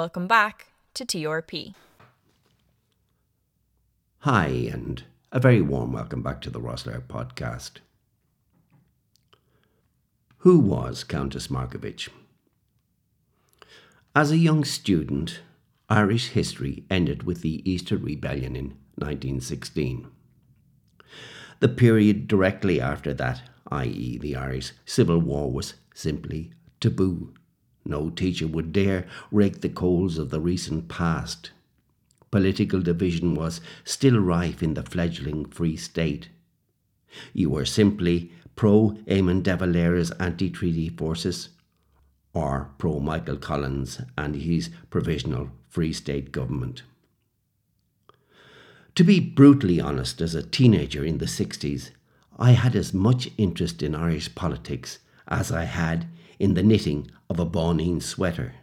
Welcome 0.00 0.28
back 0.28 0.68
to 0.94 1.04
TRP. 1.04 1.74
Hi, 4.20 4.46
and 4.46 5.04
a 5.30 5.38
very 5.38 5.60
warm 5.60 5.92
welcome 5.92 6.22
back 6.22 6.40
to 6.40 6.48
the 6.48 6.58
Rosslare 6.58 7.02
podcast. 7.02 7.80
Who 10.38 10.58
was 10.58 11.04
Countess 11.04 11.48
Markievicz? 11.48 12.08
As 14.16 14.30
a 14.30 14.38
young 14.38 14.64
student, 14.64 15.42
Irish 15.90 16.28
history 16.28 16.84
ended 16.88 17.24
with 17.24 17.42
the 17.42 17.60
Easter 17.70 17.98
Rebellion 17.98 18.56
in 18.56 18.68
1916. 18.94 20.06
The 21.58 21.68
period 21.68 22.26
directly 22.26 22.80
after 22.80 23.12
that, 23.12 23.42
i.e., 23.70 24.16
the 24.16 24.34
Irish 24.34 24.72
Civil 24.86 25.18
War, 25.18 25.52
was 25.52 25.74
simply 25.92 26.52
taboo. 26.80 27.34
No 27.84 28.10
teacher 28.10 28.46
would 28.46 28.72
dare 28.72 29.06
rake 29.30 29.60
the 29.60 29.68
coals 29.68 30.18
of 30.18 30.30
the 30.30 30.40
recent 30.40 30.88
past. 30.88 31.50
Political 32.30 32.82
division 32.82 33.34
was 33.34 33.60
still 33.84 34.18
rife 34.18 34.62
in 34.62 34.74
the 34.74 34.82
fledgling 34.82 35.46
Free 35.46 35.76
State. 35.76 36.28
You 37.32 37.50
were 37.50 37.64
simply 37.64 38.32
pro 38.54 38.90
Eamon 39.06 39.42
de 39.42 39.56
Valera's 39.56 40.10
anti 40.12 40.50
treaty 40.50 40.88
forces 40.88 41.48
or 42.32 42.70
pro 42.78 43.00
Michael 43.00 43.36
Collins 43.36 44.00
and 44.16 44.36
his 44.36 44.70
provisional 44.90 45.50
Free 45.68 45.92
State 45.92 46.30
government. 46.30 46.82
To 48.94 49.04
be 49.04 49.18
brutally 49.18 49.80
honest, 49.80 50.20
as 50.20 50.34
a 50.34 50.42
teenager 50.42 51.04
in 51.04 51.18
the 51.18 51.26
60s, 51.26 51.90
I 52.38 52.52
had 52.52 52.76
as 52.76 52.94
much 52.94 53.30
interest 53.38 53.82
in 53.82 53.94
Irish 53.94 54.34
politics 54.34 54.98
as 55.26 55.50
I 55.50 55.64
had 55.64 56.06
in 56.40 56.54
the 56.54 56.62
knitting 56.62 57.08
of 57.28 57.38
a 57.38 57.46
báinín 57.46 58.02
sweater. 58.02 58.54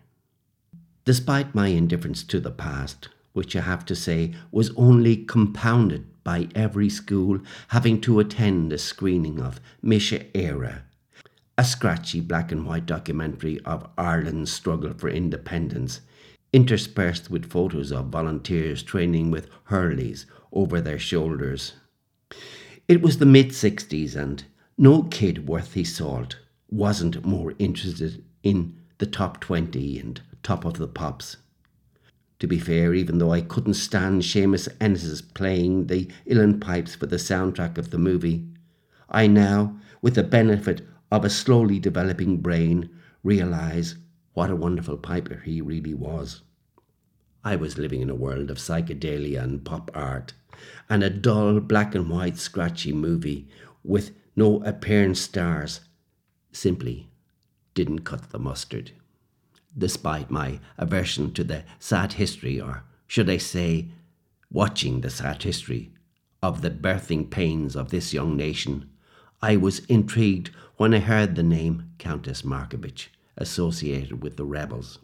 Despite 1.05 1.55
my 1.55 1.67
indifference 1.67 2.23
to 2.23 2.41
the 2.41 2.51
past, 2.51 3.07
which 3.31 3.55
I 3.55 3.61
have 3.61 3.85
to 3.85 3.95
say 3.95 4.33
was 4.51 4.75
only 4.75 5.15
compounded 5.15 6.05
by 6.23 6.49
every 6.55 6.89
school 6.89 7.39
having 7.69 8.01
to 8.01 8.19
attend 8.19 8.73
a 8.73 8.77
screening 8.77 9.39
of 9.39 9.61
Mise 9.81 10.19
Éire, 10.33 10.81
a 11.57 11.63
scratchy 11.63 12.19
black 12.19 12.51
and 12.51 12.65
white 12.65 12.87
documentary 12.87 13.61
of 13.61 13.87
Ireland's 13.97 14.51
struggle 14.51 14.93
for 14.93 15.07
independence 15.07 16.01
interspersed 16.53 17.29
with 17.29 17.51
photos 17.51 17.91
of 17.91 18.07
volunteers 18.07 18.81
training 18.81 19.29
with 19.29 19.49
Hurleys 19.65 20.25
over 20.51 20.81
their 20.81 20.99
shoulders. 20.99 21.73
It 22.87 23.01
was 23.01 23.17
the 23.17 23.25
mid 23.25 23.49
60s, 23.49 24.15
and 24.15 24.43
no 24.77 25.03
kid 25.03 25.47
worth 25.47 25.73
his 25.73 25.95
salt 25.95 26.37
wasn't 26.69 27.25
more 27.25 27.53
interested 27.59 28.23
in 28.43 28.77
the 28.97 29.05
top 29.05 29.39
20 29.39 29.99
and 29.99 30.21
top 30.43 30.65
of 30.65 30.77
the 30.77 30.87
pops. 30.87 31.37
To 32.39 32.47
be 32.47 32.59
fair, 32.59 32.93
even 32.93 33.17
though 33.17 33.31
I 33.31 33.41
couldn't 33.41 33.73
stand 33.73 34.21
Seamus 34.21 34.67
Ennis 34.79 35.21
playing 35.21 35.87
the 35.87 36.07
Uilleann 36.27 36.61
pipes 36.61 36.93
for 36.93 37.05
the 37.05 37.15
soundtrack 37.15 37.77
of 37.77 37.89
the 37.89 37.97
movie, 37.97 38.47
I 39.09 39.27
now, 39.27 39.79
with 40.01 40.15
the 40.15 40.23
benefit 40.23 40.85
of 41.11 41.25
a 41.25 41.29
slowly 41.29 41.79
developing 41.79 42.37
brain, 42.37 42.89
realise 43.23 43.95
what 44.33 44.51
a 44.51 44.55
wonderful 44.55 44.97
piper 44.97 45.41
he 45.45 45.61
really 45.61 45.93
was. 45.93 46.41
I 47.43 47.55
was 47.55 47.77
living 47.77 48.01
in 48.01 48.09
a 48.09 48.15
world 48.15 48.51
of 48.51 48.57
psychedelia 48.57 49.41
and 49.41 49.63
pop 49.63 49.89
art, 49.95 50.33
and 50.89 51.03
a 51.03 51.09
dull 51.09 51.59
black 51.59 51.95
and 51.95 52.09
white 52.09 52.37
scratchy 52.37 52.91
movie 52.91 53.47
with 53.83 54.11
no 54.35 54.61
apparent 54.63 55.17
stars 55.17 55.79
simply 56.57 57.07
didn't 57.73 57.99
cut 57.99 58.31
the 58.31 58.39
mustard. 58.39 58.91
Despite 59.77 60.31
my 60.31 60.59
aversion 60.77 61.31
to 61.33 61.43
the 61.43 61.63
sad 61.79 62.13
history, 62.13 62.59
or 62.59 62.83
should 63.05 63.29
I 63.29 63.37
say, 63.37 63.89
watching 64.51 65.01
the 65.01 65.09
sad 65.09 65.43
history 65.43 65.91
of 66.41 66.61
the 66.61 66.71
birthing 66.71 67.29
pains 67.29 67.75
of 67.75 67.89
this 67.89 68.13
young 68.13 68.35
nation, 68.35 68.89
I 69.41 69.55
was 69.55 69.85
intrigued 69.85 70.49
when 70.77 70.93
I 70.93 70.99
heard 70.99 71.35
the 71.35 71.43
name 71.43 71.91
Countess 71.99 72.41
Markievicz 72.41 73.07
associated 73.37 74.23
with 74.23 74.37
the 74.37 74.45
rebels. 74.45 74.99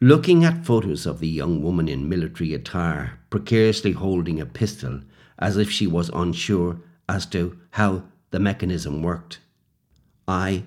Looking 0.00 0.44
at 0.44 0.64
photos 0.64 1.06
of 1.06 1.18
the 1.18 1.28
young 1.28 1.62
woman 1.62 1.88
in 1.88 2.08
military 2.08 2.54
attire, 2.54 3.18
precariously 3.30 3.92
holding 3.92 4.40
a 4.40 4.46
pistol 4.46 5.00
as 5.38 5.56
if 5.56 5.70
she 5.70 5.86
was 5.86 6.10
unsure 6.14 6.80
as 7.08 7.26
to 7.26 7.58
how 7.70 8.04
the 8.30 8.38
mechanism 8.38 9.02
worked, 9.02 9.40
I, 10.32 10.64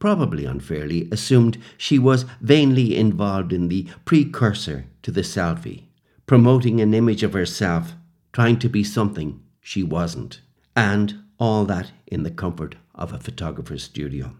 probably 0.00 0.44
unfairly, 0.44 1.08
assumed 1.12 1.56
she 1.78 2.00
was 2.00 2.24
vainly 2.40 2.96
involved 2.96 3.52
in 3.52 3.68
the 3.68 3.86
precursor 4.04 4.86
to 5.02 5.12
the 5.12 5.22
selfie, 5.22 5.84
promoting 6.26 6.80
an 6.80 6.92
image 6.92 7.22
of 7.22 7.32
herself, 7.32 7.92
trying 8.32 8.58
to 8.58 8.68
be 8.68 8.82
something 8.82 9.40
she 9.60 9.84
wasn't, 9.84 10.40
and 10.74 11.22
all 11.38 11.64
that 11.66 11.92
in 12.08 12.24
the 12.24 12.30
comfort 12.30 12.74
of 12.94 13.12
a 13.12 13.20
photographer's 13.20 13.84
studio. 13.84 14.34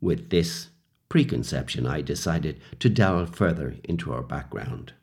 With 0.00 0.30
this 0.30 0.68
preconception, 1.10 1.86
I 1.86 2.00
decided 2.00 2.60
to 2.78 2.88
delve 2.88 3.36
further 3.36 3.76
into 3.84 4.12
her 4.12 4.22
background. 4.22 4.94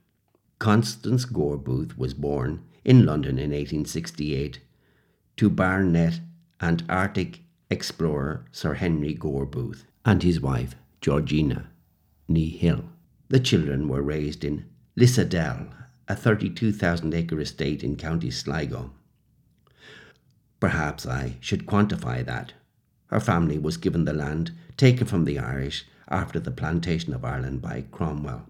Constance 0.57 1.25
Gore 1.25 1.57
Booth 1.57 1.95
was 1.95 2.15
born 2.15 2.63
in 2.83 3.05
London 3.05 3.37
in 3.37 3.51
1868 3.51 4.59
to 5.35 5.49
baronet 5.51 6.21
and 6.59 6.83
Arctic 6.89 7.41
explorer 7.69 8.45
Sir 8.51 8.75
Henry 8.75 9.13
Gore 9.13 9.45
Booth 9.45 9.85
and 10.05 10.23
his 10.23 10.39
wife 10.39 10.75
Georgina 11.01 11.69
Nee 12.27 12.49
Hill. 12.49 12.85
The 13.29 13.39
children 13.39 13.87
were 13.87 14.01
raised 14.01 14.43
in 14.43 14.65
Lissadell, 14.97 15.67
a 16.07 16.15
32,000 16.15 17.13
acre 17.13 17.39
estate 17.39 17.83
in 17.83 17.97
County 17.97 18.31
Sligo. 18.31 18.91
Perhaps 20.59 21.05
I 21.05 21.35
should 21.39 21.65
quantify 21.65 22.25
that. 22.25 22.53
Her 23.07 23.19
family 23.19 23.57
was 23.57 23.77
given 23.77 24.05
the 24.05 24.13
land 24.13 24.51
taken 24.75 25.05
from 25.05 25.25
the 25.25 25.39
Irish 25.39 25.85
after 26.07 26.39
the 26.39 26.51
plantation 26.51 27.13
of 27.13 27.25
Ireland 27.25 27.61
by 27.61 27.85
Cromwell. 27.91 28.49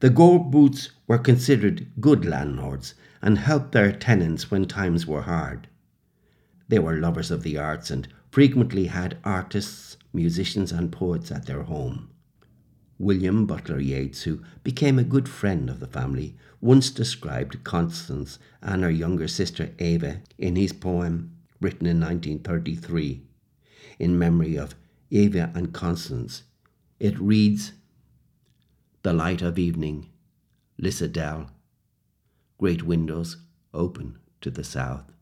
The 0.00 0.10
Gore 0.10 0.44
Booths 0.44 0.90
were 1.06 1.18
considered 1.18 1.86
good 2.00 2.24
landlords 2.24 2.94
and 3.20 3.38
helped 3.38 3.72
their 3.72 3.92
tenants 3.92 4.50
when 4.50 4.66
times 4.66 5.06
were 5.06 5.22
hard. 5.22 5.68
They 6.68 6.78
were 6.78 6.96
lovers 6.98 7.30
of 7.30 7.42
the 7.42 7.58
arts 7.58 7.90
and 7.90 8.08
frequently 8.30 8.86
had 8.86 9.18
artists, 9.24 9.96
musicians, 10.12 10.72
and 10.72 10.90
poets 10.90 11.30
at 11.30 11.46
their 11.46 11.62
home. 11.62 12.10
William 12.98 13.46
Butler 13.46 13.80
Yeats, 13.80 14.22
who 14.22 14.42
became 14.62 14.98
a 14.98 15.04
good 15.04 15.28
friend 15.28 15.68
of 15.68 15.80
the 15.80 15.86
family, 15.86 16.36
once 16.60 16.90
described 16.90 17.64
Constance 17.64 18.38
and 18.62 18.84
her 18.84 18.90
younger 18.90 19.26
sister 19.26 19.70
Eva 19.78 20.20
in 20.38 20.54
his 20.54 20.72
poem 20.72 21.32
written 21.60 21.86
in 21.86 22.00
1933 22.00 23.22
in 23.98 24.18
memory 24.18 24.56
of 24.56 24.74
Eva 25.10 25.50
and 25.54 25.72
Constance. 25.72 26.44
It 27.00 27.18
reads 27.18 27.72
The 29.02 29.12
light 29.12 29.42
of 29.42 29.58
evening, 29.58 30.08
Lissadell, 30.80 31.50
great 32.58 32.82
windows 32.84 33.38
open 33.74 34.18
to 34.40 34.50
the 34.50 34.64
south. 34.64 35.12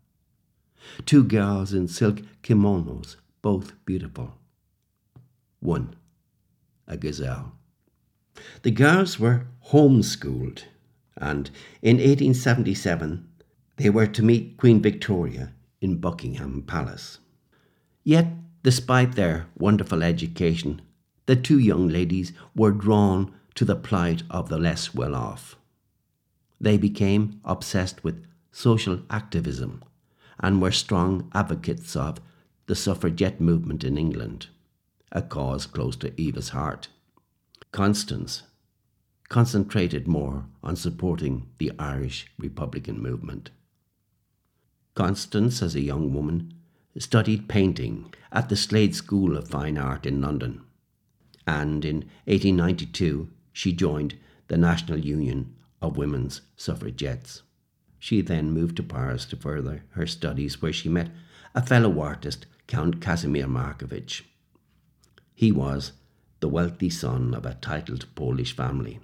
Two 1.06 1.24
girls 1.24 1.72
in 1.72 1.88
silk 1.88 2.22
kimonos, 2.42 3.16
both 3.42 3.72
beautiful. 3.84 4.34
One, 5.60 5.94
a 6.86 6.96
gazelle. 6.96 7.52
The 8.62 8.70
girls 8.70 9.18
were 9.18 9.46
homeschooled, 9.68 10.64
and 11.16 11.50
in 11.82 11.96
1877 11.96 13.28
they 13.76 13.90
were 13.90 14.06
to 14.06 14.22
meet 14.22 14.56
Queen 14.56 14.80
Victoria 14.80 15.52
in 15.80 15.96
Buckingham 15.96 16.62
Palace. 16.62 17.18
Yet 18.02 18.28
Despite 18.62 19.14
their 19.14 19.46
wonderful 19.56 20.02
education, 20.02 20.82
the 21.24 21.36
two 21.36 21.58
young 21.58 21.88
ladies 21.88 22.32
were 22.54 22.72
drawn 22.72 23.32
to 23.54 23.64
the 23.64 23.76
plight 23.76 24.22
of 24.28 24.50
the 24.50 24.58
less 24.58 24.94
well 24.94 25.14
off. 25.14 25.56
They 26.60 26.76
became 26.76 27.40
obsessed 27.42 28.04
with 28.04 28.22
social 28.52 29.00
activism 29.08 29.82
and 30.40 30.60
were 30.60 30.72
strong 30.72 31.30
advocates 31.34 31.94
of 31.94 32.20
the 32.66 32.74
suffragette 32.74 33.40
movement 33.40 33.84
in 33.84 33.98
England, 33.98 34.48
a 35.12 35.22
cause 35.22 35.66
close 35.66 35.96
to 35.96 36.18
Eva's 36.20 36.50
heart. 36.50 36.88
Constance 37.72 38.42
concentrated 39.28 40.08
more 40.08 40.46
on 40.62 40.74
supporting 40.74 41.46
the 41.58 41.72
Irish 41.78 42.26
Republican 42.38 43.00
movement. 43.00 43.50
Constance, 44.94 45.62
as 45.62 45.74
a 45.74 45.80
young 45.80 46.12
woman, 46.12 46.52
studied 46.98 47.48
painting 47.48 48.12
at 48.32 48.48
the 48.48 48.56
Slade 48.56 48.94
School 48.94 49.36
of 49.36 49.48
Fine 49.48 49.78
Art 49.78 50.04
in 50.04 50.20
London, 50.20 50.62
and 51.46 51.84
in 51.84 51.96
1892 52.24 53.28
she 53.52 53.72
joined 53.72 54.16
the 54.48 54.56
National 54.56 54.98
Union 54.98 55.54
of 55.80 55.96
Women's 55.96 56.40
Suffragettes. 56.56 57.42
She 58.00 58.22
then 58.22 58.50
moved 58.50 58.76
to 58.78 58.82
Paris 58.82 59.26
to 59.26 59.36
further 59.36 59.84
her 59.90 60.06
studies, 60.06 60.60
where 60.62 60.72
she 60.72 60.88
met 60.88 61.10
a 61.54 61.64
fellow 61.64 62.00
artist, 62.00 62.46
Count 62.66 63.00
Casimir 63.00 63.46
Markievicz. 63.46 64.22
He 65.34 65.52
was 65.52 65.92
the 66.40 66.48
wealthy 66.48 66.88
son 66.88 67.34
of 67.34 67.44
a 67.44 67.54
titled 67.54 68.06
Polish 68.14 68.56
family. 68.56 69.00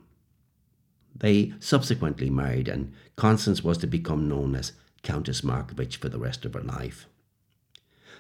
They 1.15 1.53
subsequently 1.61 2.31
married, 2.31 2.69
and 2.69 2.95
Constance 3.17 3.63
was 3.63 3.77
to 3.79 3.87
become 3.87 4.29
known 4.29 4.55
as 4.55 4.73
Countess 5.03 5.43
Markievicz 5.43 5.97
for 5.97 6.09
the 6.09 6.19
rest 6.19 6.47
of 6.47 6.55
her 6.55 6.63
life. 6.63 7.07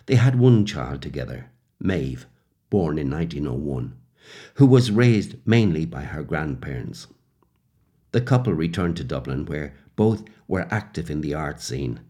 They 0.04 0.16
had 0.16 0.38
one 0.38 0.66
child 0.66 1.00
together, 1.00 1.50
Maeve, 1.80 2.26
born 2.68 2.98
in 2.98 3.10
1901, 3.10 3.96
who 4.54 4.66
was 4.66 4.90
raised 4.90 5.36
mainly 5.46 5.86
by 5.86 6.02
her 6.02 6.22
grandparents. 6.22 7.06
The 8.12 8.20
couple 8.20 8.52
returned 8.52 8.98
to 8.98 9.04
Dublin, 9.04 9.46
where 9.46 9.74
both 9.96 10.22
were 10.46 10.68
active 10.70 11.10
in 11.10 11.22
the 11.22 11.34
art 11.34 11.60
scene 11.60 12.00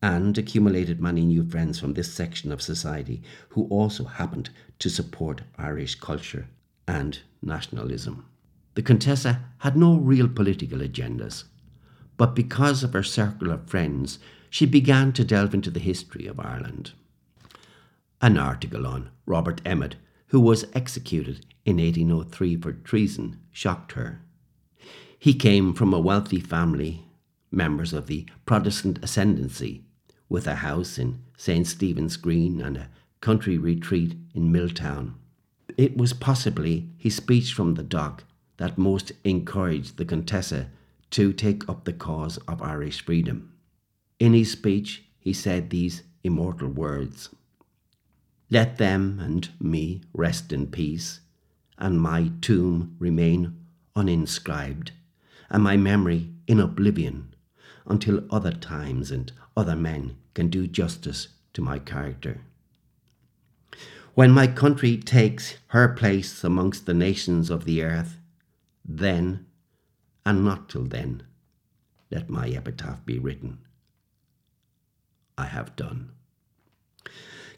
and 0.00 0.36
accumulated 0.36 1.00
many 1.00 1.24
new 1.24 1.44
friends 1.44 1.78
from 1.78 1.94
this 1.94 2.12
section 2.12 2.50
of 2.50 2.60
society 2.60 3.22
who 3.50 3.66
also 3.68 4.04
happened 4.04 4.50
to 4.80 4.88
support 4.88 5.42
Irish 5.58 5.94
culture 5.94 6.48
and 6.88 7.20
nationalism. 7.40 8.26
The 8.74 8.82
Contessa 8.82 9.40
had 9.58 9.76
no 9.76 9.96
real 9.96 10.28
political 10.28 10.78
agendas, 10.78 11.44
but 12.16 12.34
because 12.34 12.82
of 12.82 12.92
her 12.94 13.02
circle 13.02 13.50
of 13.52 13.68
friends, 13.68 14.18
she 14.50 14.66
began 14.66 15.12
to 15.12 15.24
delve 15.24 15.54
into 15.54 15.70
the 15.70 15.80
history 15.80 16.26
of 16.26 16.40
Ireland. 16.40 16.92
An 18.20 18.38
article 18.38 18.86
on 18.86 19.10
Robert 19.26 19.60
Emmet, 19.64 19.96
who 20.28 20.40
was 20.40 20.66
executed 20.74 21.46
in 21.64 21.76
1803 21.76 22.56
for 22.56 22.72
treason, 22.72 23.38
shocked 23.50 23.92
her. 23.92 24.20
He 25.18 25.34
came 25.34 25.74
from 25.74 25.94
a 25.94 26.00
wealthy 26.00 26.40
family, 26.40 27.04
members 27.52 27.92
of 27.92 28.06
the 28.06 28.26
Protestant 28.46 28.98
ascendancy, 29.02 29.84
with 30.28 30.46
a 30.46 30.56
house 30.56 30.98
in 30.98 31.22
St. 31.36 31.66
Stephen's 31.66 32.16
Green 32.16 32.60
and 32.60 32.76
a 32.76 32.88
country 33.20 33.58
retreat 33.58 34.16
in 34.34 34.50
Milltown. 34.50 35.14
It 35.76 35.96
was 35.96 36.12
possibly 36.12 36.88
his 36.96 37.16
speech 37.16 37.52
from 37.52 37.74
the 37.74 37.82
dock 37.82 38.24
that 38.56 38.78
most 38.78 39.12
encouraged 39.24 39.96
the 39.96 40.04
Contessa 40.04 40.68
to 41.10 41.32
take 41.32 41.68
up 41.68 41.84
the 41.84 41.92
cause 41.92 42.38
of 42.48 42.62
Irish 42.62 43.04
freedom. 43.04 43.52
In 44.18 44.34
his 44.34 44.50
speech, 44.50 45.04
he 45.18 45.32
said 45.32 45.70
these 45.70 46.02
immortal 46.24 46.68
words 46.68 47.28
Let 48.50 48.78
them 48.78 49.18
and 49.20 49.48
me 49.60 50.02
rest 50.12 50.52
in 50.52 50.68
peace, 50.68 51.20
and 51.78 52.00
my 52.00 52.30
tomb 52.40 52.96
remain 52.98 53.56
uninscribed, 53.96 54.90
and 55.50 55.62
my 55.62 55.76
memory 55.76 56.30
in 56.46 56.60
oblivion, 56.60 57.31
until 57.86 58.24
other 58.30 58.52
times 58.52 59.10
and 59.10 59.32
other 59.56 59.76
men 59.76 60.16
can 60.34 60.48
do 60.48 60.66
justice 60.66 61.28
to 61.52 61.62
my 61.62 61.78
character. 61.78 62.40
When 64.14 64.30
my 64.30 64.46
country 64.46 64.96
takes 64.98 65.54
her 65.68 65.88
place 65.88 66.44
amongst 66.44 66.86
the 66.86 66.94
nations 66.94 67.48
of 67.50 67.64
the 67.64 67.82
earth, 67.82 68.18
then, 68.84 69.46
and 70.26 70.44
not 70.44 70.68
till 70.68 70.84
then, 70.84 71.22
let 72.10 72.28
my 72.28 72.48
epitaph 72.48 73.04
be 73.06 73.18
written. 73.18 73.58
I 75.38 75.46
have 75.46 75.74
done. 75.76 76.10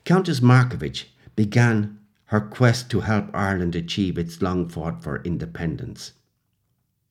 Countess 0.05 0.41
Markievicz 0.41 1.07
began 1.35 1.99
her 2.27 2.41
quest 2.41 2.91
to 2.91 3.01
help 3.01 3.31
Ireland 3.35 3.75
achieve 3.75 4.17
its 4.17 4.41
long 4.41 4.69
fought 4.69 5.03
for 5.03 5.23
independence. 5.23 6.13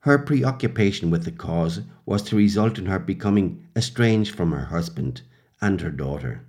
Her 0.04 0.18
preoccupation 0.18 1.10
with 1.12 1.24
the 1.24 1.32
cause 1.32 1.80
was 2.06 2.24
to 2.24 2.36
result 2.36 2.78
in 2.78 2.88
her 2.88 3.00
becoming 3.00 3.66
estranged 3.74 4.36
from 4.36 4.52
her 4.52 4.66
husband 4.66 5.22
and 5.62 5.80
her 5.80 5.92
daughter. 5.92 6.46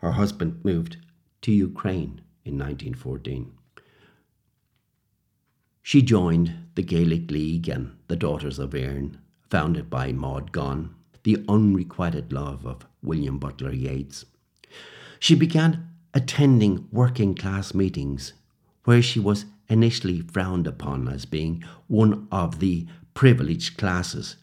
Her 0.00 0.12
husband 0.12 0.64
moved 0.64 0.96
to 1.42 1.52
Ukraine 1.52 2.20
in 2.44 2.58
1914. 2.58 3.52
She 5.82 6.02
joined 6.02 6.52
the 6.74 6.82
Gaelic 6.82 7.30
League 7.30 7.68
and 7.68 7.92
the 8.08 8.16
Daughters 8.16 8.58
of 8.58 8.74
Erin, 8.74 9.18
founded 9.48 9.88
by 9.88 10.10
Maud 10.10 10.50
Gonne, 10.50 10.96
the 11.22 11.44
unrequited 11.48 12.32
love 12.32 12.66
of 12.66 12.84
William 13.04 13.38
Butler 13.38 13.72
Yeats. 13.72 14.24
She 15.20 15.36
began 15.36 15.90
attending 16.12 16.88
working 16.90 17.36
class 17.36 17.72
meetings 17.72 18.32
where 18.82 19.00
she 19.00 19.20
was 19.20 19.44
initially 19.68 20.20
frowned 20.20 20.66
upon 20.66 21.08
as 21.08 21.24
being 21.24 21.62
one 21.86 22.26
of 22.32 22.58
the 22.58 22.86
privileged 23.14 23.76
classes 23.76 24.36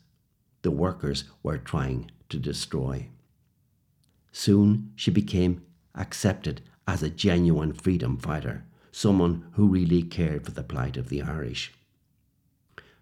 the 0.61 0.71
workers 0.71 1.25
were 1.43 1.57
trying 1.57 2.09
to 2.29 2.37
destroy. 2.37 3.07
Soon 4.31 4.91
she 4.95 5.11
became 5.11 5.63
accepted 5.93 6.61
as 6.87 7.01
a 7.01 7.09
genuine 7.09 7.73
freedom 7.73 8.17
fighter 8.17 8.65
someone 8.91 9.45
who 9.53 9.67
really 9.67 10.01
cared 10.01 10.45
for 10.45 10.51
the 10.51 10.63
plight 10.63 10.95
of 10.95 11.09
the 11.09 11.21
Irish. 11.21 11.73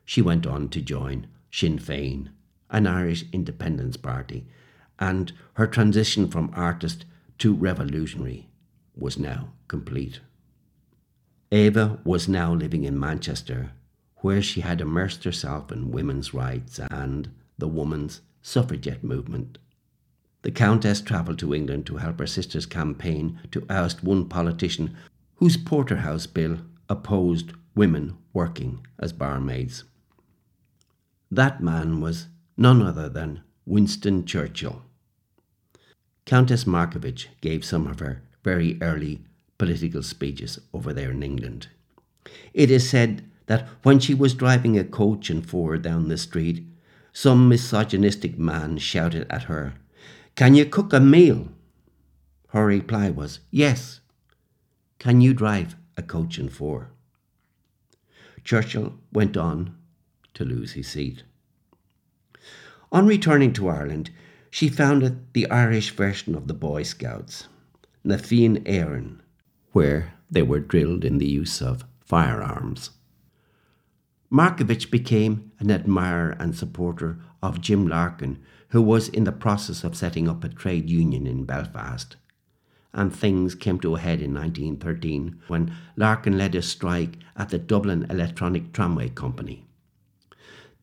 She 0.05 0.21
went 0.21 0.47
on 0.47 0.69
to 0.69 0.81
join 0.81 1.27
Sinn 1.51 1.77
Féin, 1.77 2.29
an 2.69 2.87
Irish 2.87 3.25
independence 3.31 3.95
party, 3.95 4.47
and 4.99 5.31
her 5.53 5.67
transition 5.67 6.27
from 6.27 6.51
artist 6.53 7.05
to 7.37 7.53
revolutionary 7.53 8.49
was 8.95 9.17
now 9.19 9.49
complete. 9.67 10.19
Eva 11.53 11.99
was 12.03 12.27
now 12.27 12.51
living 12.51 12.83
in 12.83 12.99
Manchester, 12.99 13.73
where 14.17 14.41
she 14.41 14.61
had 14.61 14.81
immersed 14.81 15.23
herself 15.23 15.71
in 15.71 15.91
women's 15.91 16.33
rights 16.33 16.79
and 16.89 17.29
the 17.59 17.67
women's 17.67 18.21
suffragette 18.41 19.03
movement. 19.03 19.59
The 20.41 20.49
Countess 20.49 20.99
travelled 20.99 21.37
to 21.39 21.53
England 21.53 21.85
to 21.85 21.97
help 21.97 22.17
her 22.17 22.25
sister's 22.25 22.65
campaign 22.65 23.39
to 23.51 23.67
oust 23.69 24.03
one 24.03 24.27
politician 24.27 24.95
whose 25.35 25.55
Porterhouse 25.55 26.25
Bill 26.25 26.57
opposed 26.89 27.53
women 27.75 28.17
working 28.33 28.87
as 28.97 29.13
barmaids. 29.13 29.83
That 31.29 31.61
man 31.61 32.01
was 32.01 32.29
none 32.57 32.81
other 32.81 33.09
than 33.09 33.41
Winston 33.67 34.25
Churchill. 34.25 34.81
Countess 36.25 36.63
Markievicz 36.63 37.27
gave 37.41 37.63
some 37.63 37.85
of 37.85 37.99
her 37.99 38.23
very 38.43 38.81
early 38.81 39.21
political 39.63 40.03
speeches 40.03 40.59
over 40.73 40.91
there 40.91 41.11
in 41.11 41.23
England. 41.23 41.67
It 42.53 42.69
is 42.69 42.89
said 42.89 43.23
that 43.45 43.65
when 43.81 43.97
she 43.97 44.13
was 44.13 44.33
driving 44.33 44.77
a 44.77 44.83
coach 44.83 45.29
and 45.29 45.47
four 45.49 45.77
down 45.77 46.09
the 46.09 46.17
street, 46.17 46.65
some 47.13 47.47
misogynistic 47.47 48.37
man 48.37 48.77
shouted 48.77 49.25
at 49.29 49.43
her, 49.43 49.75
Can 50.35 50.53
you 50.53 50.65
cook 50.65 50.91
a 50.91 50.99
meal? 50.99 51.47
Her 52.49 52.65
reply 52.65 53.09
was, 53.09 53.39
Yes. 53.51 54.01
Can 54.99 55.21
you 55.21 55.33
drive 55.33 55.77
a 55.95 56.01
coach 56.01 56.37
and 56.37 56.51
four? 56.51 56.89
Churchill 58.43 58.95
went 59.13 59.37
on 59.37 59.77
to 60.33 60.43
lose 60.43 60.73
his 60.73 60.89
seat. 60.89 61.23
On 62.91 63.07
returning 63.07 63.53
to 63.53 63.69
Ireland, 63.69 64.09
she 64.51 64.67
founded 64.67 65.33
the 65.33 65.49
Irish 65.49 65.91
version 65.91 66.35
of 66.35 66.47
the 66.49 66.53
Boy 66.53 66.83
Scouts, 66.83 67.47
Na 68.03 68.17
Fianna 68.17 68.59
Éireann, 68.59 69.19
where 69.73 70.13
they 70.31 70.41
were 70.41 70.59
drilled 70.59 71.03
in 71.03 71.17
the 71.17 71.27
use 71.27 71.61
of 71.61 71.83
firearms. 72.05 72.91
Markievicz 74.31 74.89
became 74.89 75.51
an 75.59 75.69
admirer 75.69 76.35
and 76.39 76.55
supporter 76.55 77.19
of 77.41 77.61
Jim 77.61 77.85
Larkin, 77.87 78.41
who 78.69 78.81
was 78.81 79.09
in 79.09 79.25
the 79.25 79.31
process 79.31 79.83
of 79.83 79.95
setting 79.95 80.27
up 80.27 80.43
a 80.43 80.49
trade 80.49 80.89
union 80.89 81.27
in 81.27 81.43
Belfast 81.43 82.15
and 82.93 83.13
things 83.13 83.55
came 83.55 83.79
to 83.79 83.95
a 83.95 83.99
head 83.99 84.21
in 84.21 84.33
1913 84.33 85.41
when 85.47 85.75
Larkin 85.97 86.37
led 86.37 86.53
a 86.55 86.61
strike 86.61 87.17
at 87.35 87.49
the 87.49 87.57
Dublin 87.57 88.05
Electronic 88.09 88.71
Tramway 88.71 89.09
Company. 89.09 89.65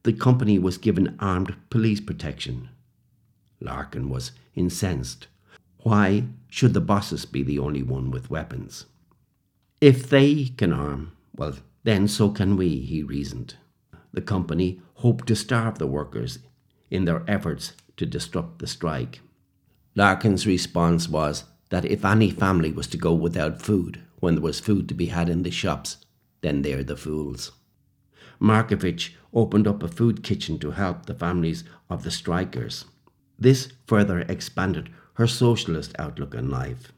The 0.03 0.13
company 0.13 0.59
was 0.59 0.79
given 0.79 1.17
armed 1.21 1.55
police 1.69 2.01
protection. 2.01 2.71
Larkin 3.61 4.09
was 4.09 4.33
incensed. 4.55 5.29
Why 5.83 6.25
should 6.49 6.75
the 6.75 6.81
bosses 6.81 7.25
be 7.25 7.43
the 7.43 7.59
only 7.59 7.83
one 7.83 8.11
with 8.11 8.31
weapons? 8.31 8.87
If 9.81 10.11
they 10.11 10.47
can 10.57 10.73
arm, 10.73 11.13
well, 11.35 11.57
then 11.85 12.07
so 12.07 12.31
can 12.31 12.57
we, 12.57 12.81
he 12.81 13.03
reasoned. 13.03 13.55
The 14.13 14.21
company 14.21 14.81
hoped 14.95 15.27
to 15.29 15.37
starve 15.37 15.79
the 15.79 15.87
workers 15.87 16.41
in 16.91 17.07
their 17.07 17.23
efforts 17.27 17.73
to 17.97 18.05
disrupt 18.05 18.59
the 18.59 18.67
strike. 18.67 19.21
Larkin's 19.95 20.47
response 20.47 21.09
was 21.09 21.45
that 21.71 21.85
if 21.85 22.05
any 22.05 22.31
family 22.31 22.73
was 22.73 22.87
to 22.89 22.99
go 22.99 23.15
without 23.15 23.63
food 23.63 24.03
when 24.19 24.35
there 24.35 24.43
was 24.43 24.61
food 24.61 24.89
to 24.89 24.95
be 24.95 25.07
had 25.07 25.29
in 25.29 25.43
the 25.43 25.51
shops, 25.51 26.05
then 26.43 26.63
they're 26.63 26.85
the 26.85 26.97
fools. 26.97 27.53
Markievicz 28.41 29.11
opened 29.33 29.67
up 29.67 29.83
a 29.83 29.89
food 29.89 30.23
kitchen 30.23 30.59
to 30.59 30.73
help 30.73 31.07
the 31.07 31.15
families 31.15 31.65
of 31.89 32.03
the 32.03 32.11
strikers. 32.11 32.85
This 33.39 33.73
further 33.87 34.21
expanded 34.21 34.91
her 35.21 35.27
socialist 35.27 35.95
outlook 35.99 36.35
on 36.35 36.49
life. 36.49 36.93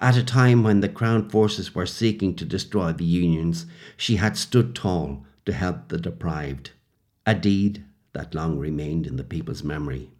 At 0.00 0.16
a 0.16 0.24
time 0.24 0.64
when 0.64 0.80
the 0.80 0.88
Crown 0.88 1.30
forces 1.30 1.72
were 1.72 1.86
seeking 1.86 2.34
to 2.34 2.44
destroy 2.44 2.92
the 2.92 3.04
unions, 3.04 3.64
she 3.96 4.16
had 4.16 4.36
stood 4.36 4.74
tall 4.74 5.24
to 5.46 5.52
help 5.52 5.86
the 5.86 5.98
deprived, 5.98 6.72
a 7.24 7.36
deed 7.36 7.84
that 8.12 8.34
long 8.34 8.58
remained 8.58 9.06
in 9.06 9.14
the 9.14 9.22
people's 9.22 9.62
memory. 9.62 10.10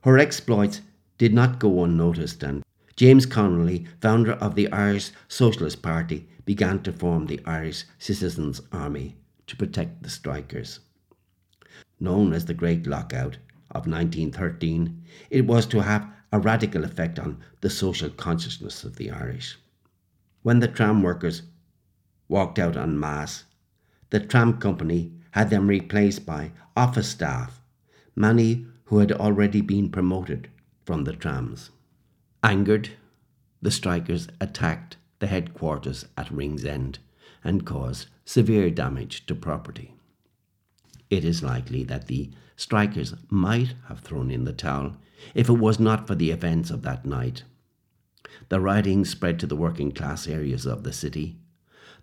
Her 0.00 0.18
exploits 0.18 0.80
did 1.16 1.32
not 1.32 1.60
go 1.60 1.84
unnoticed, 1.84 2.42
and 2.42 2.64
James 2.96 3.24
Connolly, 3.24 3.86
founder 4.00 4.32
of 4.32 4.56
the 4.56 4.72
Irish 4.72 5.12
Socialist 5.28 5.80
Party, 5.80 6.26
began 6.44 6.82
to 6.82 6.92
form 6.92 7.26
the 7.26 7.40
Irish 7.46 7.84
Citizens' 8.00 8.60
Army 8.72 9.14
to 9.46 9.54
protect 9.54 10.02
the 10.02 10.10
strikers. 10.10 10.80
Known 12.00 12.32
as 12.32 12.46
the 12.46 12.54
Great 12.54 12.84
Lockout 12.84 13.38
of 13.70 13.86
1913, 13.86 15.02
it 15.30 15.46
was 15.46 15.66
to 15.66 15.82
have 15.82 16.06
a 16.32 16.38
radical 16.40 16.84
effect 16.84 17.18
on 17.18 17.42
the 17.60 17.70
social 17.70 18.10
consciousness 18.10 18.84
of 18.84 18.96
the 18.96 19.10
Irish. 19.10 19.58
When 20.42 20.60
the 20.60 20.68
tram 20.68 21.02
workers 21.02 21.42
walked 22.28 22.58
out 22.58 22.76
en 22.76 22.98
masse, 22.98 23.44
the 24.10 24.20
tram 24.20 24.58
company 24.58 25.12
had 25.32 25.50
them 25.50 25.66
replaced 25.66 26.26
by 26.26 26.52
office 26.76 27.08
staff, 27.08 27.60
many 28.14 28.66
who 28.84 28.98
had 28.98 29.12
already 29.12 29.60
been 29.60 29.90
promoted 29.90 30.48
from 30.84 31.04
the 31.04 31.12
trams. 31.12 31.70
Angered, 32.42 32.90
the 33.62 33.70
strikers 33.70 34.28
attacked 34.40 34.96
the 35.18 35.26
headquarters 35.26 36.06
at 36.16 36.30
Ringsend 36.30 36.98
and 37.42 37.64
caused 37.64 38.08
severe 38.24 38.70
damage 38.70 39.26
to 39.26 39.34
property. 39.34 39.94
It 41.10 41.24
is 41.24 41.42
likely 41.42 41.84
that 41.84 42.06
the 42.06 42.30
strikers 42.56 43.14
might 43.28 43.74
have 43.88 44.00
thrown 44.00 44.30
in 44.30 44.44
the 44.44 44.52
towel 44.52 44.96
if 45.34 45.48
it 45.48 45.54
was 45.54 45.80
not 45.80 46.06
for 46.06 46.14
the 46.14 46.30
events 46.30 46.70
of 46.70 46.82
that 46.82 47.04
night. 47.04 47.44
The 48.48 48.60
rioting 48.60 49.04
spread 49.04 49.38
to 49.40 49.46
the 49.46 49.56
working 49.56 49.92
class 49.92 50.26
areas 50.26 50.66
of 50.66 50.82
the 50.82 50.92
city. 50.92 51.38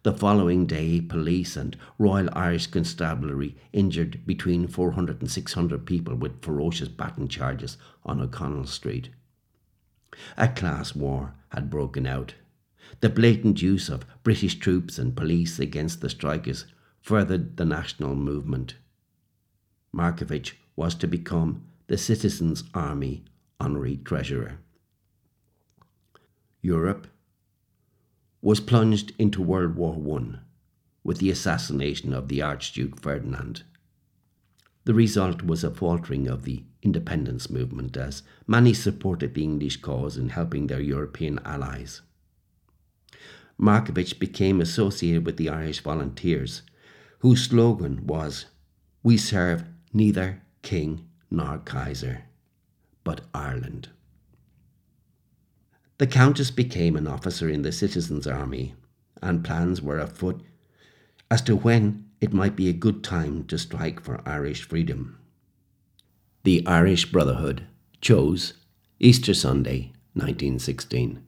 The 0.03 0.13
following 0.13 0.65
day, 0.65 0.99
police 0.99 1.55
and 1.55 1.77
Royal 1.99 2.29
Irish 2.33 2.67
Constabulary 2.67 3.55
injured 3.71 4.25
between 4.25 4.67
400 4.67 5.21
and 5.21 5.29
600 5.29 5.85
people 5.85 6.15
with 6.15 6.41
ferocious 6.41 6.87
baton 6.87 7.27
charges 7.27 7.77
on 8.03 8.19
O'Connell 8.19 8.65
Street. 8.65 9.09
A 10.37 10.47
class 10.47 10.95
war 10.95 11.35
had 11.49 11.69
broken 11.69 12.07
out. 12.07 12.33
The 13.01 13.09
blatant 13.09 13.61
use 13.61 13.89
of 13.89 14.05
British 14.23 14.57
troops 14.57 14.97
and 14.97 15.15
police 15.15 15.59
against 15.59 16.01
the 16.01 16.09
strikers 16.09 16.65
furthered 17.01 17.57
the 17.57 17.65
national 17.65 18.15
movement. 18.15 18.75
Markievicz 19.93 20.53
was 20.75 20.95
to 20.95 21.07
become 21.07 21.65
the 21.87 21.97
Citizens' 21.97 22.63
Army 22.73 23.25
honorary 23.59 23.97
treasurer. 23.97 24.59
Europe 26.61 27.07
was 28.41 28.59
plunged 28.59 29.13
into 29.19 29.41
World 29.41 29.75
War 29.75 29.95
I 30.17 30.39
with 31.03 31.17
the 31.17 31.29
assassination 31.29 32.13
of 32.13 32.27
the 32.27 32.41
Archduke 32.41 32.99
Ferdinand. 32.99 33.63
The 34.85 34.93
result 34.93 35.43
was 35.43 35.63
a 35.63 35.71
faltering 35.71 36.27
of 36.27 36.43
the 36.43 36.63
independence 36.81 37.49
movement 37.49 37.97
as 37.97 38.23
many 38.47 38.73
supported 38.73 39.33
the 39.33 39.43
English 39.43 39.81
cause 39.81 40.17
in 40.17 40.29
helping 40.29 40.67
their 40.67 40.81
European 40.81 41.39
allies. 41.45 42.01
Markievicz 43.59 44.17
became 44.17 44.59
associated 44.59 45.25
with 45.25 45.37
the 45.37 45.49
Irish 45.49 45.81
Volunteers, 45.81 46.63
whose 47.19 47.43
slogan 47.43 48.07
was 48.07 48.45
We 49.03 49.17
serve 49.17 49.65
neither 49.93 50.41
king 50.61 51.07
nor 51.29 51.57
Kaiser, 51.59 52.25
but 53.03 53.21
Ireland. 53.33 53.89
The 55.97 56.07
Countess 56.07 56.51
became 56.51 56.95
an 56.95 57.07
officer 57.07 57.47
in 57.49 57.61
the 57.61 57.71
Citizens' 57.71 58.27
Army, 58.27 58.73
and 59.21 59.43
plans 59.43 59.81
were 59.81 59.99
afoot 59.99 60.41
as 61.29 61.41
to 61.43 61.55
when 61.55 62.05
it 62.19 62.33
might 62.33 62.55
be 62.55 62.69
a 62.69 62.73
good 62.73 63.03
time 63.03 63.43
to 63.45 63.57
strike 63.57 63.99
for 63.99 64.27
Irish 64.27 64.63
freedom. 64.63 65.17
The 66.43 66.65
Irish 66.65 67.11
Brotherhood 67.11 67.67
chose 68.01 68.53
Easter 68.99 69.33
Sunday, 69.33 69.93
1916. 70.13 71.23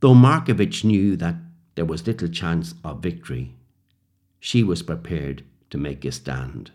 Though 0.00 0.14
Markievicz 0.14 0.84
knew 0.84 1.16
that 1.16 1.36
there 1.74 1.84
was 1.84 2.06
little 2.06 2.28
chance 2.28 2.74
of 2.84 3.02
victory, 3.02 3.56
she 4.38 4.62
was 4.62 4.82
prepared 4.82 5.44
to 5.70 5.78
make 5.78 6.04
a 6.04 6.12
stand. 6.12 6.70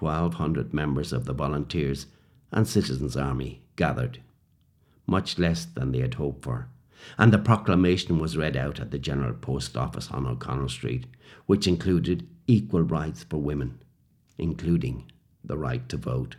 1,200 0.00 0.72
members 0.72 1.12
of 1.12 1.24
the 1.24 1.32
Volunteers 1.32 2.06
and 2.52 2.66
Citizens' 2.66 3.16
Army 3.16 3.62
gathered 3.76 4.20
much 5.06 5.38
less 5.38 5.64
than 5.64 5.92
they 5.92 6.00
had 6.00 6.14
hoped 6.14 6.44
for. 6.44 6.68
And 7.18 7.32
the 7.32 7.38
proclamation 7.38 8.18
was 8.18 8.36
read 8.36 8.56
out 8.56 8.78
at 8.78 8.90
the 8.90 8.98
General 8.98 9.34
Post 9.34 9.76
Office 9.76 10.10
on 10.10 10.26
O'Connell 10.26 10.68
Street, 10.68 11.06
which 11.46 11.66
included 11.66 12.28
equal 12.46 12.82
rights 12.82 13.24
for 13.24 13.38
women, 13.38 13.82
including 14.38 15.10
the 15.42 15.56
right 15.56 15.88
to 15.88 15.96
vote. 15.96 16.36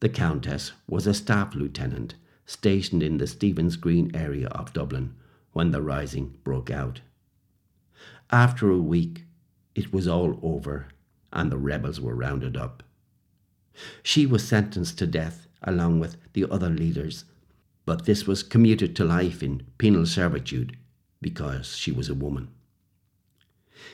The 0.00 0.08
Countess 0.08 0.72
was 0.88 1.06
a 1.06 1.14
staff 1.14 1.54
lieutenant 1.54 2.14
stationed 2.46 3.02
in 3.02 3.18
the 3.18 3.26
Stephen's 3.26 3.76
Green 3.76 4.10
area 4.14 4.48
of 4.48 4.72
Dublin 4.72 5.14
when 5.52 5.70
the 5.70 5.80
rising 5.80 6.36
broke 6.44 6.70
out. 6.70 7.00
After 8.30 8.70
a 8.70 8.78
week, 8.78 9.24
it 9.74 9.92
was 9.92 10.06
all 10.06 10.38
over 10.42 10.88
and 11.34 11.52
the 11.52 11.58
rebels 11.58 12.00
were 12.00 12.14
rounded 12.14 12.56
up. 12.56 12.82
She 14.02 14.24
was 14.24 14.46
sentenced 14.46 14.98
to 14.98 15.06
death 15.06 15.46
along 15.62 15.98
with 15.98 16.16
the 16.32 16.48
other 16.50 16.70
leaders, 16.70 17.24
but 17.84 18.06
this 18.06 18.26
was 18.26 18.42
commuted 18.42 18.94
to 18.96 19.04
life 19.04 19.42
in 19.42 19.66
penal 19.76 20.06
servitude 20.06 20.76
because 21.20 21.76
she 21.76 21.90
was 21.90 22.08
a 22.08 22.14
woman. 22.14 22.48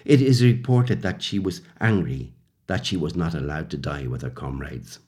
It 0.04 0.20
is 0.20 0.42
reported 0.42 1.02
that 1.02 1.22
she 1.22 1.38
was 1.38 1.62
angry 1.80 2.34
that 2.66 2.86
she 2.86 2.96
was 2.96 3.16
not 3.16 3.34
allowed 3.34 3.70
to 3.70 3.76
die 3.76 4.06
with 4.06 4.22
her 4.22 4.30
comrades. 4.30 5.00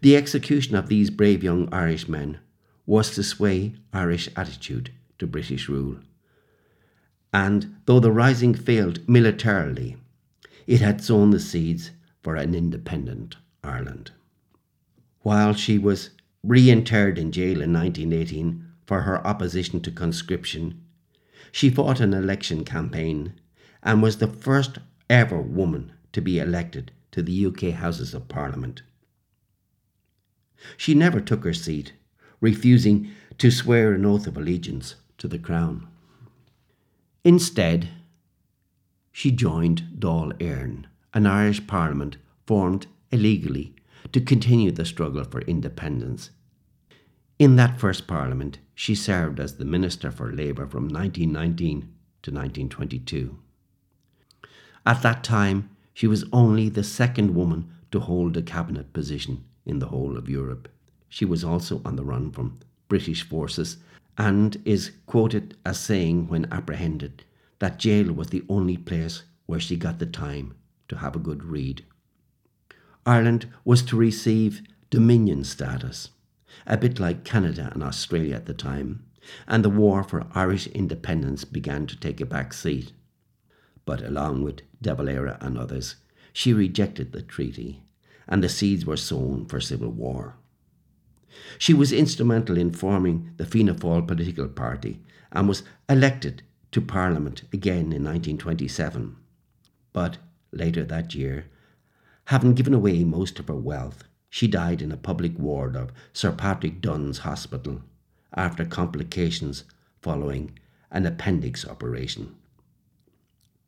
The 0.00 0.16
execution 0.16 0.74
of 0.74 0.88
these 0.88 1.10
brave 1.10 1.44
young 1.44 1.72
Irishmen 1.72 2.38
was 2.86 3.14
to 3.14 3.22
sway 3.22 3.74
Irish 3.92 4.28
attitude 4.36 4.90
to 5.18 5.26
British 5.26 5.68
rule. 5.68 5.98
And 7.32 7.76
though 7.86 8.00
the 8.00 8.12
rising 8.12 8.54
failed 8.54 9.08
militarily, 9.08 9.96
it 10.66 10.80
had 10.80 11.02
sown 11.02 11.30
the 11.30 11.40
seeds 11.40 11.90
for 12.22 12.36
an 12.36 12.54
independent 12.54 13.36
Ireland 13.62 14.12
while 15.24 15.54
she 15.54 15.78
was 15.78 16.10
reinterred 16.46 17.18
in 17.18 17.32
jail 17.32 17.62
in 17.62 17.72
1918 17.72 18.64
for 18.86 19.00
her 19.00 19.26
opposition 19.26 19.80
to 19.80 19.90
conscription. 19.90 20.80
She 21.50 21.70
fought 21.70 21.98
an 21.98 22.12
election 22.12 22.62
campaign 22.62 23.32
and 23.82 24.02
was 24.02 24.18
the 24.18 24.28
first 24.28 24.78
ever 25.08 25.40
woman 25.40 25.92
to 26.12 26.20
be 26.20 26.38
elected 26.38 26.92
to 27.12 27.22
the 27.22 27.46
UK 27.46 27.74
Houses 27.74 28.12
of 28.12 28.28
Parliament. 28.28 28.82
She 30.76 30.94
never 30.94 31.20
took 31.20 31.44
her 31.44 31.54
seat, 31.54 31.94
refusing 32.40 33.10
to 33.38 33.50
swear 33.50 33.94
an 33.94 34.04
oath 34.04 34.26
of 34.26 34.36
allegiance 34.36 34.96
to 35.18 35.26
the 35.26 35.38
Crown. 35.38 35.88
Instead, 37.24 37.88
she 39.14 39.30
joined 39.30 39.84
Dáil 39.96 40.32
Éireann, 40.38 40.86
an 41.14 41.24
Irish 41.24 41.64
parliament 41.68 42.16
formed 42.48 42.88
illegally 43.12 43.72
to 44.10 44.20
continue 44.20 44.72
the 44.72 44.84
struggle 44.84 45.22
for 45.22 45.40
independence. 45.42 46.30
In 47.38 47.54
that 47.54 47.78
first 47.78 48.08
parliament, 48.08 48.58
she 48.74 48.96
served 48.96 49.38
as 49.38 49.54
the 49.54 49.64
Minister 49.64 50.10
for 50.10 50.32
Labour 50.32 50.66
from 50.66 50.88
1919 50.88 51.82
to 52.22 52.30
1922. 52.32 53.38
At 54.84 55.02
that 55.02 55.22
time, 55.22 55.70
she 55.94 56.08
was 56.08 56.24
only 56.32 56.68
the 56.68 56.82
second 56.82 57.36
woman 57.36 57.70
to 57.92 58.00
hold 58.00 58.36
a 58.36 58.42
cabinet 58.42 58.92
position 58.92 59.44
in 59.64 59.78
the 59.78 59.86
whole 59.86 60.16
of 60.16 60.28
Europe. 60.28 60.68
She 61.08 61.24
was 61.24 61.44
also 61.44 61.80
on 61.84 61.94
the 61.94 62.04
run 62.04 62.32
from 62.32 62.58
British 62.88 63.22
forces 63.22 63.76
and 64.18 64.60
is 64.64 64.90
quoted 65.06 65.56
as 65.64 65.78
saying, 65.78 66.26
when 66.26 66.52
apprehended, 66.52 67.22
that 67.58 67.78
jail 67.78 68.12
was 68.12 68.28
the 68.28 68.44
only 68.48 68.76
place 68.76 69.22
where 69.46 69.60
she 69.60 69.76
got 69.76 69.98
the 69.98 70.06
time 70.06 70.54
to 70.88 70.96
have 70.96 71.16
a 71.16 71.20
good 71.20 71.44
read. 71.44 71.84
Ireland 73.06 73.46
was 73.64 73.82
to 73.82 73.96
receive 73.96 74.62
Dominion 74.90 75.44
status, 75.44 76.10
a 76.66 76.76
bit 76.76 76.98
like 76.98 77.24
Canada 77.24 77.70
and 77.72 77.82
Australia 77.82 78.36
at 78.36 78.46
the 78.46 78.54
time, 78.54 79.04
and 79.46 79.64
the 79.64 79.70
war 79.70 80.02
for 80.02 80.26
Irish 80.34 80.66
independence 80.68 81.44
began 81.44 81.86
to 81.86 81.98
take 81.98 82.20
a 82.20 82.26
back 82.26 82.52
seat. 82.52 82.92
But 83.84 84.02
along 84.02 84.42
with 84.42 84.62
De 84.80 84.94
Valera 84.94 85.38
and 85.40 85.58
others, 85.58 85.96
she 86.32 86.52
rejected 86.52 87.12
the 87.12 87.22
treaty, 87.22 87.82
and 88.26 88.42
the 88.42 88.48
seeds 88.48 88.86
were 88.86 88.96
sown 88.96 89.46
for 89.46 89.60
civil 89.60 89.90
war. 89.90 90.36
She 91.58 91.74
was 91.74 91.92
instrumental 91.92 92.56
in 92.56 92.70
forming 92.70 93.32
the 93.36 93.46
Fianna 93.46 93.74
Fáil 93.74 94.06
political 94.06 94.48
party 94.48 95.00
and 95.32 95.48
was 95.48 95.64
elected 95.88 96.42
to 96.74 96.80
Parliament 96.80 97.42
again 97.52 97.92
in 97.92 98.04
1927. 98.04 99.16
But 99.92 100.18
later 100.52 100.84
that 100.84 101.14
year, 101.14 101.46
Having 102.28 102.54
given 102.54 102.72
away 102.72 103.04
most 103.04 103.38
of 103.38 103.48
her 103.48 103.54
wealth, 103.54 104.04
she 104.30 104.48
died 104.48 104.80
in 104.80 104.90
a 104.90 104.96
public 104.96 105.38
ward 105.38 105.76
of 105.76 105.92
Sir 106.14 106.32
Patrick 106.32 106.80
Dun's 106.80 107.18
Hospital 107.18 107.82
after 108.32 108.64
complications 108.64 109.64
following 110.00 110.58
an 110.90 111.04
appendix 111.04 111.66
operation. 111.66 112.34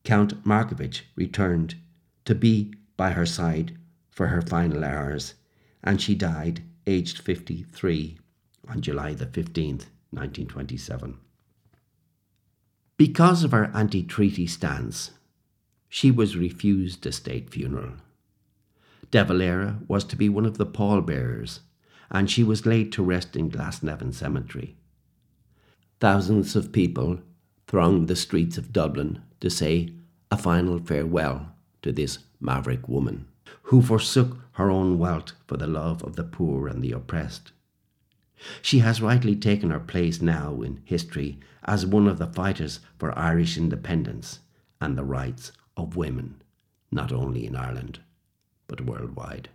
Count 0.05 0.43
Markievicz 0.45 1.03
returned 1.17 1.75
to 2.25 2.35
be 2.35 2.73
by 2.97 3.11
her 3.11 3.27
side 3.27 3.77
for 4.11 4.29
her 4.29 4.41
final 4.41 4.83
hours, 4.83 5.35
and 5.85 6.01
she 6.01 6.15
died 6.15 6.63
aged 6.87 7.19
53, 7.19 8.19
on 8.69 8.81
July 8.81 9.13
the 9.13 9.27
15th, 9.27 9.87
1927. 10.13 11.19
Because 12.97 13.45
of 13.45 13.53
her 13.53 13.71
anti 13.75 14.03
treaty 14.03 14.47
stance, 14.47 15.11
she 15.89 16.11
was 16.11 16.37
refused 16.37 17.05
a 17.07 17.13
state 17.13 17.51
funeral. 17.51 17.95
De 19.11 19.23
Valera 19.23 19.81
was 19.87 20.03
to 20.05 20.17
be 20.17 20.31
one 20.31 20.47
of 20.47 20.57
the 20.57 20.65
pallbearers, 20.65 21.61
and 22.11 22.31
she 22.31 22.43
was 22.43 22.65
laid 22.65 22.93
to 22.93 23.03
rest 23.03 23.37
in 23.37 23.51
Glasnevin 23.51 24.15
Cemetery. 24.15 24.77
Thousands 26.01 26.57
of 26.57 26.73
people 26.73 27.21
thronged 27.67 28.09
the 28.09 28.17
streets 28.17 28.57
of 28.57 28.73
Dublin 28.73 29.21
to 29.41 29.51
say 29.51 29.93
a 30.31 30.39
final 30.39 30.79
farewell 30.79 31.53
to 31.83 31.93
this 31.93 32.19
maverick 32.41 32.89
woman, 32.89 33.27
who 33.65 33.83
forsook 33.83 34.39
her 34.53 34.71
own 34.71 34.99
wealth 34.99 35.33
for 35.47 35.57
the 35.59 35.67
love 35.67 36.03
of 36.03 36.17
the 36.17 36.25
poor 36.25 36.67
and 36.67 36.83
the 36.83 36.93
oppressed. 36.93 37.53
She 38.63 38.81
has 38.81 39.01
rightly 39.01 39.35
taken 39.37 39.71
her 39.71 39.81
place 39.81 40.21
now 40.21 40.61
in 40.63 40.81
history 40.85 41.39
as 41.65 41.87
one 41.87 42.07
of 42.07 42.19
the 42.19 42.27
fighters 42.27 42.81
for 42.99 43.17
Irish 43.19 43.57
independence 43.57 44.41
and 44.81 44.97
the 44.97 45.05
rights 45.05 45.53
of 45.77 45.97
women, 45.97 46.43
not 46.91 47.13
only 47.13 47.47
in 47.47 47.57
Ireland, 47.57 48.01
but 48.69 48.81
worldwide. 48.81 49.49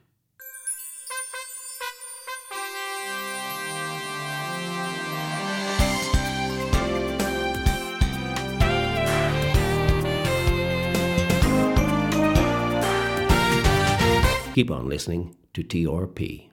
Keep 14.53 14.69
on 14.69 14.89
listening 14.89 15.35
to 15.53 15.63
TRP. 15.63 16.50